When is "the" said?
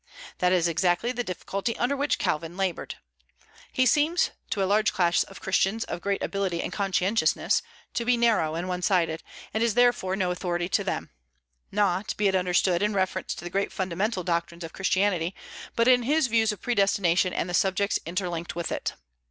1.11-1.23, 13.43-13.51, 17.47-17.53